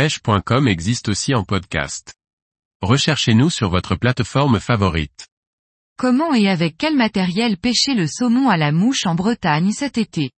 pêche.com 0.00 0.66
existe 0.66 1.10
aussi 1.10 1.34
en 1.34 1.44
podcast. 1.44 2.14
Recherchez-nous 2.80 3.50
sur 3.50 3.68
votre 3.68 3.96
plateforme 3.96 4.58
favorite. 4.58 5.28
Comment 5.98 6.32
et 6.32 6.48
avec 6.48 6.78
quel 6.78 6.96
matériel 6.96 7.58
pêcher 7.58 7.92
le 7.92 8.06
saumon 8.06 8.48
à 8.48 8.56
la 8.56 8.72
mouche 8.72 9.04
en 9.04 9.14
Bretagne 9.14 9.72
cet 9.72 9.98
été? 9.98 10.30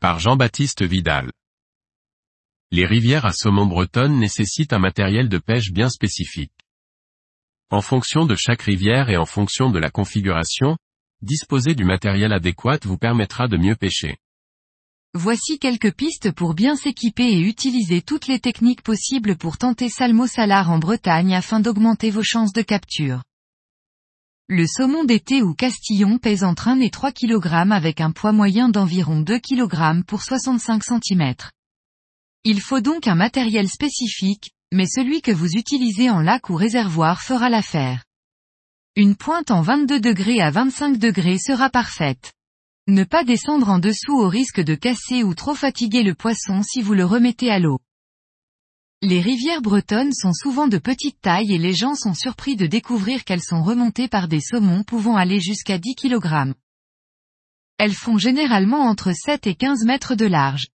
Par 0.00 0.18
Jean-Baptiste 0.18 0.82
Vidal. 0.82 1.30
Les 2.72 2.86
rivières 2.86 3.24
à 3.24 3.30
saumon 3.30 3.66
bretonne 3.66 4.18
nécessitent 4.18 4.72
un 4.72 4.80
matériel 4.80 5.28
de 5.28 5.38
pêche 5.38 5.70
bien 5.70 5.88
spécifique. 5.88 6.58
En 7.70 7.82
fonction 7.82 8.26
de 8.26 8.34
chaque 8.34 8.62
rivière 8.62 9.10
et 9.10 9.16
en 9.16 9.26
fonction 9.26 9.70
de 9.70 9.78
la 9.78 9.90
configuration, 9.90 10.76
disposer 11.22 11.76
du 11.76 11.84
matériel 11.84 12.32
adéquat 12.32 12.80
vous 12.82 12.98
permettra 12.98 13.46
de 13.46 13.58
mieux 13.58 13.76
pêcher. 13.76 14.16
Voici 15.18 15.58
quelques 15.58 15.94
pistes 15.94 16.30
pour 16.30 16.52
bien 16.52 16.76
s'équiper 16.76 17.24
et 17.24 17.40
utiliser 17.40 18.02
toutes 18.02 18.26
les 18.26 18.38
techniques 18.38 18.82
possibles 18.82 19.38
pour 19.38 19.56
tenter 19.56 19.88
Salmo 19.88 20.26
Salar 20.26 20.70
en 20.70 20.78
Bretagne 20.78 21.34
afin 21.34 21.58
d'augmenter 21.58 22.10
vos 22.10 22.22
chances 22.22 22.52
de 22.52 22.60
capture. 22.60 23.22
Le 24.46 24.66
saumon 24.66 25.04
d'été 25.04 25.40
ou 25.40 25.54
castillon 25.54 26.18
pèse 26.18 26.44
entre 26.44 26.68
1 26.68 26.80
et 26.80 26.90
3 26.90 27.12
kg 27.12 27.46
avec 27.72 28.02
un 28.02 28.10
poids 28.10 28.32
moyen 28.32 28.68
d'environ 28.68 29.20
2 29.20 29.38
kg 29.38 30.04
pour 30.06 30.22
65 30.22 30.82
cm. 30.84 31.34
Il 32.44 32.60
faut 32.60 32.80
donc 32.80 33.08
un 33.08 33.14
matériel 33.14 33.70
spécifique, 33.70 34.50
mais 34.70 34.86
celui 34.86 35.22
que 35.22 35.32
vous 35.32 35.52
utilisez 35.52 36.10
en 36.10 36.20
lac 36.20 36.50
ou 36.50 36.56
réservoir 36.56 37.22
fera 37.22 37.48
l'affaire. 37.48 38.04
Une 38.96 39.16
pointe 39.16 39.50
en 39.50 39.62
22 39.62 39.98
degrés 39.98 40.42
à 40.42 40.50
25 40.50 40.98
degrés 40.98 41.38
sera 41.38 41.70
parfaite. 41.70 42.35
Ne 42.88 43.02
pas 43.02 43.24
descendre 43.24 43.68
en 43.68 43.80
dessous 43.80 44.16
au 44.16 44.28
risque 44.28 44.60
de 44.60 44.76
casser 44.76 45.24
ou 45.24 45.34
trop 45.34 45.56
fatiguer 45.56 46.04
le 46.04 46.14
poisson 46.14 46.62
si 46.62 46.82
vous 46.82 46.94
le 46.94 47.04
remettez 47.04 47.50
à 47.50 47.58
l'eau. 47.58 47.80
Les 49.02 49.20
rivières 49.20 49.60
bretonnes 49.60 50.12
sont 50.12 50.32
souvent 50.32 50.68
de 50.68 50.78
petite 50.78 51.20
taille 51.20 51.52
et 51.52 51.58
les 51.58 51.74
gens 51.74 51.96
sont 51.96 52.14
surpris 52.14 52.54
de 52.54 52.66
découvrir 52.66 53.24
qu'elles 53.24 53.42
sont 53.42 53.64
remontées 53.64 54.06
par 54.06 54.28
des 54.28 54.40
saumons 54.40 54.84
pouvant 54.84 55.16
aller 55.16 55.40
jusqu'à 55.40 55.78
10 55.78 55.96
kg. 55.96 56.54
Elles 57.78 57.92
font 57.92 58.18
généralement 58.18 58.82
entre 58.82 59.12
7 59.12 59.48
et 59.48 59.56
15 59.56 59.84
mètres 59.84 60.14
de 60.14 60.26
large. 60.26 60.68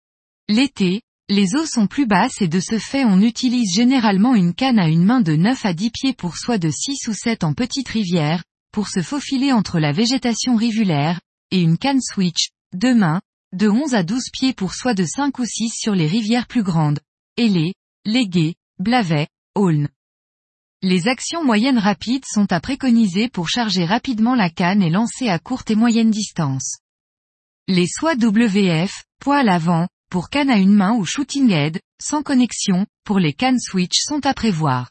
L'été, 0.48 1.02
les 1.28 1.54
eaux 1.54 1.64
sont 1.64 1.86
plus 1.86 2.06
basses 2.06 2.42
et 2.42 2.48
de 2.48 2.58
ce 2.58 2.80
fait 2.80 3.04
on 3.04 3.20
utilise 3.20 3.72
généralement 3.72 4.34
une 4.34 4.52
canne 4.52 4.80
à 4.80 4.88
une 4.88 5.04
main 5.04 5.20
de 5.20 5.36
9 5.36 5.64
à 5.64 5.74
10 5.74 5.90
pieds 5.90 6.12
pour 6.12 6.36
soit 6.36 6.58
de 6.58 6.70
6 6.70 7.06
ou 7.06 7.12
7 7.12 7.44
en 7.44 7.54
petite 7.54 7.88
rivière, 7.88 8.42
pour 8.72 8.88
se 8.88 9.00
faufiler 9.00 9.52
entre 9.52 9.78
la 9.78 9.92
végétation 9.92 10.56
rivulaire, 10.56 11.20
et 11.50 11.60
une 11.60 11.78
canne 11.78 12.00
switch, 12.00 12.50
deux 12.72 12.94
mains, 12.94 13.20
de 13.52 13.68
11 13.68 13.94
à 13.94 14.02
12 14.02 14.30
pieds 14.32 14.52
pour 14.52 14.74
soit 14.74 14.94
de 14.94 15.04
5 15.04 15.38
ou 15.38 15.44
6 15.44 15.70
sur 15.70 15.94
les 15.94 16.06
rivières 16.06 16.46
plus 16.46 16.62
grandes, 16.62 17.00
Ailée, 17.36 17.74
Légué, 18.04 18.54
Blavet, 18.78 19.28
Aulne. 19.54 19.88
Les 20.82 21.08
actions 21.08 21.44
moyennes 21.44 21.78
rapides 21.78 22.24
sont 22.24 22.50
à 22.52 22.60
préconiser 22.60 23.28
pour 23.28 23.48
charger 23.48 23.84
rapidement 23.84 24.34
la 24.34 24.48
canne 24.48 24.82
et 24.82 24.88
lancer 24.88 25.28
à 25.28 25.38
courte 25.38 25.70
et 25.70 25.74
moyenne 25.74 26.10
distance. 26.10 26.78
Les 27.68 27.86
soies 27.86 28.14
WF, 28.14 29.04
poids 29.20 29.38
à 29.38 29.42
l'avant, 29.42 29.88
pour 30.10 30.30
canne 30.30 30.50
à 30.50 30.56
une 30.56 30.74
main 30.74 30.94
ou 30.94 31.04
shooting 31.04 31.50
head, 31.50 31.80
sans 32.00 32.22
connexion, 32.22 32.86
pour 33.04 33.18
les 33.18 33.32
cannes 33.32 33.60
switch 33.60 34.00
sont 34.00 34.24
à 34.26 34.34
prévoir. 34.34 34.90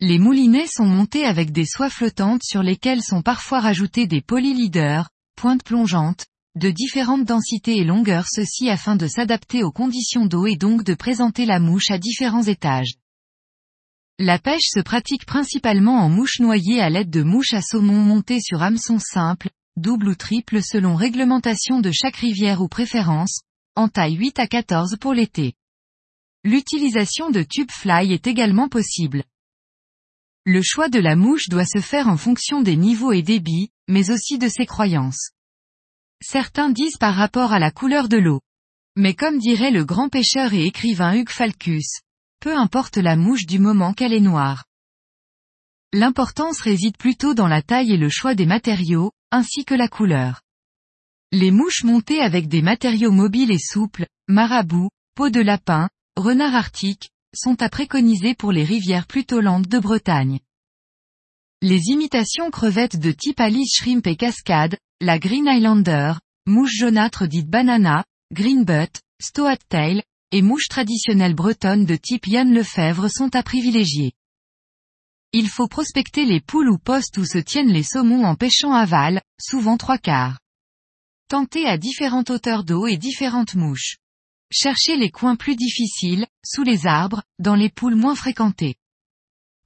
Les 0.00 0.18
moulinets 0.18 0.68
sont 0.68 0.86
montés 0.86 1.24
avec 1.24 1.50
des 1.50 1.66
soies 1.66 1.90
flottantes 1.90 2.42
sur 2.44 2.62
lesquelles 2.62 3.02
sont 3.02 3.22
parfois 3.22 3.60
rajoutés 3.60 4.06
des 4.06 4.20
polyleaders, 4.20 5.08
pointe 5.38 5.62
plongeante, 5.62 6.26
de 6.56 6.68
différentes 6.68 7.24
densités 7.24 7.76
et 7.76 7.84
longueurs 7.84 8.26
ceci 8.28 8.68
afin 8.70 8.96
de 8.96 9.06
s'adapter 9.06 9.62
aux 9.62 9.70
conditions 9.70 10.26
d'eau 10.26 10.48
et 10.48 10.56
donc 10.56 10.82
de 10.82 10.94
présenter 10.94 11.46
la 11.46 11.60
mouche 11.60 11.92
à 11.92 11.98
différents 11.98 12.42
étages. 12.42 12.94
La 14.18 14.40
pêche 14.40 14.66
se 14.68 14.80
pratique 14.80 15.26
principalement 15.26 16.00
en 16.00 16.08
mouche 16.08 16.40
noyée 16.40 16.80
à 16.80 16.90
l'aide 16.90 17.10
de 17.10 17.22
mouches 17.22 17.54
à 17.54 17.62
saumon 17.62 18.02
montées 18.02 18.40
sur 18.40 18.64
hameçon 18.64 18.98
simple, 18.98 19.48
double 19.76 20.08
ou 20.08 20.14
triple 20.16 20.60
selon 20.60 20.96
réglementation 20.96 21.78
de 21.78 21.92
chaque 21.92 22.16
rivière 22.16 22.60
ou 22.60 22.66
préférence, 22.66 23.42
en 23.76 23.86
taille 23.86 24.16
8 24.16 24.40
à 24.40 24.48
14 24.48 24.96
pour 25.00 25.14
l'été. 25.14 25.52
L'utilisation 26.42 27.30
de 27.30 27.44
tube 27.44 27.70
fly 27.70 28.12
est 28.12 28.26
également 28.26 28.68
possible. 28.68 29.22
Le 30.44 30.62
choix 30.62 30.88
de 30.88 30.98
la 30.98 31.14
mouche 31.14 31.48
doit 31.48 31.64
se 31.64 31.78
faire 31.78 32.08
en 32.08 32.16
fonction 32.16 32.60
des 32.60 32.76
niveaux 32.76 33.12
et 33.12 33.22
débits, 33.22 33.70
mais 33.88 34.10
aussi 34.10 34.38
de 34.38 34.48
ses 34.48 34.66
croyances. 34.66 35.32
Certains 36.22 36.70
disent 36.70 36.96
par 36.98 37.14
rapport 37.14 37.52
à 37.52 37.58
la 37.58 37.70
couleur 37.70 38.08
de 38.08 38.18
l'eau. 38.18 38.40
Mais 38.96 39.14
comme 39.14 39.38
dirait 39.38 39.70
le 39.70 39.84
grand 39.84 40.08
pêcheur 40.08 40.52
et 40.52 40.66
écrivain 40.66 41.14
Hugues 41.14 41.30
Falcus, 41.30 42.00
peu 42.40 42.56
importe 42.56 42.96
la 42.96 43.16
mouche 43.16 43.46
du 43.46 43.58
moment 43.58 43.94
qu'elle 43.94 44.12
est 44.12 44.20
noire. 44.20 44.64
L'importance 45.92 46.60
réside 46.60 46.96
plutôt 46.96 47.34
dans 47.34 47.48
la 47.48 47.62
taille 47.62 47.92
et 47.92 47.96
le 47.96 48.10
choix 48.10 48.34
des 48.34 48.46
matériaux, 48.46 49.12
ainsi 49.30 49.64
que 49.64 49.74
la 49.74 49.88
couleur. 49.88 50.42
Les 51.32 51.50
mouches 51.50 51.84
montées 51.84 52.20
avec 52.20 52.48
des 52.48 52.62
matériaux 52.62 53.12
mobiles 53.12 53.50
et 53.50 53.58
souples, 53.58 54.06
marabout, 54.28 54.90
peau 55.14 55.30
de 55.30 55.40
lapin, 55.40 55.88
renard 56.16 56.54
arctique, 56.54 57.10
sont 57.34 57.62
à 57.62 57.68
préconiser 57.68 58.34
pour 58.34 58.52
les 58.52 58.64
rivières 58.64 59.06
plutôt 59.06 59.40
lentes 59.40 59.68
de 59.68 59.78
Bretagne. 59.78 60.40
Les 61.60 61.88
imitations 61.88 62.52
crevettes 62.52 63.00
de 63.00 63.10
type 63.10 63.40
Alice 63.40 63.74
Shrimp 63.74 64.06
et 64.06 64.14
Cascade, 64.14 64.78
la 65.00 65.18
Green 65.18 65.48
Islander, 65.48 66.12
mouche 66.46 66.70
jaunâtre 66.76 67.26
dite 67.26 67.48
banana, 67.48 68.04
green 68.32 68.64
butt, 68.64 69.00
stoat 69.20 69.56
tail, 69.68 70.04
et 70.30 70.40
mouche 70.40 70.68
traditionnelle 70.68 71.34
bretonne 71.34 71.84
de 71.84 71.96
type 71.96 72.28
Yann 72.28 72.54
Lefebvre 72.54 73.08
sont 73.08 73.34
à 73.34 73.42
privilégier. 73.42 74.12
Il 75.32 75.48
faut 75.48 75.66
prospecter 75.66 76.24
les 76.26 76.40
poules 76.40 76.70
ou 76.70 76.78
postes 76.78 77.18
où 77.18 77.24
se 77.24 77.38
tiennent 77.38 77.72
les 77.72 77.82
saumons 77.82 78.24
en 78.24 78.36
pêchant 78.36 78.72
aval, 78.72 79.20
souvent 79.40 79.76
trois 79.76 79.98
quarts. 79.98 80.38
Tentez 81.26 81.66
à 81.66 81.76
différentes 81.76 82.30
hauteurs 82.30 82.62
d'eau 82.62 82.86
et 82.86 82.96
différentes 82.96 83.56
mouches. 83.56 83.96
Cherchez 84.52 84.96
les 84.96 85.10
coins 85.10 85.34
plus 85.34 85.56
difficiles, 85.56 86.28
sous 86.46 86.62
les 86.62 86.86
arbres, 86.86 87.24
dans 87.40 87.56
les 87.56 87.68
poules 87.68 87.96
moins 87.96 88.14
fréquentées. 88.14 88.76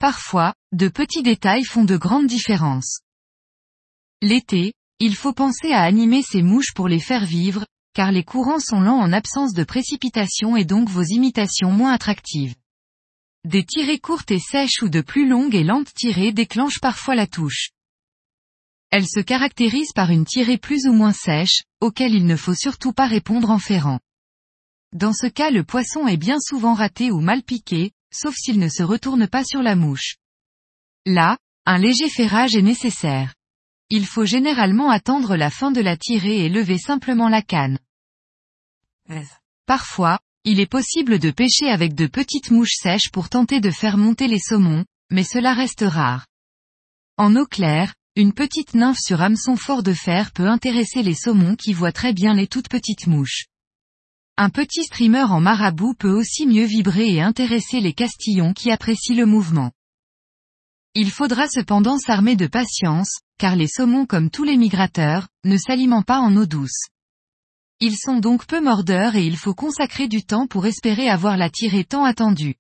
Parfois, 0.03 0.53
de 0.73 0.89
petits 0.89 1.23
détails 1.23 1.63
font 1.63 1.85
de 1.85 1.97
grandes 1.97 2.27
différences. 2.27 3.03
L'été, 4.21 4.73
il 4.99 5.15
faut 5.15 5.33
penser 5.33 5.71
à 5.71 5.83
animer 5.83 6.23
ces 6.23 6.43
mouches 6.43 6.75
pour 6.75 6.89
les 6.89 6.99
faire 6.99 7.25
vivre, 7.25 7.65
car 7.95 8.11
les 8.11 8.25
courants 8.25 8.59
sont 8.59 8.81
lents 8.81 8.99
en 8.99 9.13
absence 9.13 9.53
de 9.53 9.63
précipitation 9.63 10.57
et 10.57 10.65
donc 10.65 10.89
vos 10.89 11.05
imitations 11.05 11.71
moins 11.71 11.93
attractives. 11.93 12.57
Des 13.45 13.65
tirées 13.65 14.01
courtes 14.01 14.33
et 14.33 14.41
sèches 14.41 14.83
ou 14.83 14.89
de 14.89 15.03
plus 15.03 15.29
longues 15.29 15.55
et 15.55 15.63
lentes 15.63 15.95
tirées 15.95 16.33
déclenchent 16.33 16.81
parfois 16.81 17.15
la 17.15 17.29
touche. 17.29 17.71
Elles 18.91 19.07
se 19.07 19.21
caractérisent 19.21 19.93
par 19.95 20.11
une 20.11 20.25
tirée 20.25 20.59
plus 20.59 20.89
ou 20.89 20.93
moins 20.93 21.13
sèche, 21.13 21.63
auquel 21.81 22.13
il 22.13 22.27
ne 22.27 22.35
faut 22.35 22.57
surtout 22.57 22.93
pas 22.93 23.07
répondre 23.07 23.51
en 23.51 23.61
ferrant. 23.61 24.01
Dans 24.93 25.13
ce 25.13 25.29
cas 25.29 25.51
le 25.51 25.63
poisson 25.63 26.09
est 26.09 26.17
bien 26.17 26.41
souvent 26.41 26.75
raté 26.75 27.13
ou 27.13 27.21
mal 27.21 27.45
piqué, 27.45 27.93
sauf 28.13 28.35
s'il 28.37 28.59
ne 28.59 28.69
se 28.69 28.83
retourne 28.83 29.27
pas 29.27 29.45
sur 29.45 29.63
la 29.63 29.75
mouche. 29.75 30.17
Là, 31.07 31.39
un 31.67 31.79
léger 31.79 32.09
ferrage 32.09 32.55
est 32.55 32.63
nécessaire. 32.63 33.35
Il 33.91 34.07
faut 34.07 34.25
généralement 34.25 34.91
attendre 34.91 35.37
la 35.37 35.51
fin 35.51 35.71
de 35.71 35.81
la 35.81 35.97
tirée 35.97 36.45
et 36.45 36.49
lever 36.49 36.79
simplement 36.79 37.29
la 37.29 37.43
canne. 37.43 37.79
Parfois, 39.67 40.19
il 40.45 40.61
est 40.61 40.67
possible 40.67 41.19
de 41.19 41.31
pêcher 41.31 41.69
avec 41.69 41.95
de 41.95 42.07
petites 42.07 42.51
mouches 42.51 42.77
sèches 42.81 43.11
pour 43.11 43.29
tenter 43.29 43.61
de 43.61 43.71
faire 43.71 43.97
monter 43.97 44.29
les 44.29 44.41
saumons, 44.41 44.85
mais 45.11 45.25
cela 45.25 45.55
reste 45.55 45.85
rare. 45.87 46.27
En 47.17 47.37
eau 47.37 47.47
claire, 47.47 47.95
une 48.17 48.33
petite 48.33 48.75
nymphe 48.75 48.99
sur 48.99 49.23
hameçon 49.23 49.57
fort 49.57 49.83
de 49.83 49.95
fer 49.95 50.33
peut 50.33 50.49
intéresser 50.49 51.03
les 51.03 51.15
saumons 51.15 51.57
qui 51.57 51.73
voient 51.73 51.93
très 51.93 52.13
bien 52.13 52.35
les 52.35 52.47
toutes 52.47 52.69
petites 52.69 53.07
mouches. 53.07 53.47
Un 54.39 54.49
petit 54.49 54.85
streamer 54.85 55.25
en 55.25 55.41
marabout 55.41 55.95
peut 55.95 56.11
aussi 56.11 56.47
mieux 56.47 56.65
vibrer 56.65 57.13
et 57.15 57.21
intéresser 57.21 57.81
les 57.81 57.93
castillons 57.93 58.55
qui 58.55 58.71
apprécient 58.71 59.17
le 59.17 59.27
mouvement. 59.27 59.73
Il 60.95 61.11
faudra 61.11 61.49
cependant 61.49 61.99
s'armer 61.99 62.35
de 62.35 62.47
patience, 62.47 63.21
car 63.39 63.57
les 63.57 63.69
saumons 63.69 64.07
comme 64.07 64.31
tous 64.31 64.45
les 64.45 64.57
migrateurs, 64.57 65.29
ne 65.45 65.57
s'alimentent 65.57 66.07
pas 66.07 66.19
en 66.19 66.35
eau 66.37 66.47
douce. 66.47 66.87
Ils 67.81 67.97
sont 67.97 68.19
donc 68.19 68.47
peu 68.47 68.61
mordeurs 68.61 69.17
et 69.17 69.27
il 69.27 69.37
faut 69.37 69.55
consacrer 69.55 70.09
du 70.09 70.25
temps 70.25 70.47
pour 70.47 70.67
espérer 70.67 71.09
avoir 71.09 71.37
la 71.37 71.51
tirée 71.51 71.85
tant 71.85 72.05
attendue. 72.05 72.57